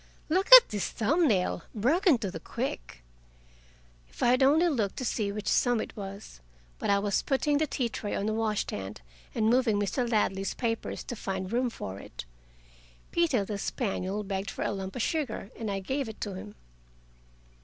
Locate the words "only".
4.41-4.67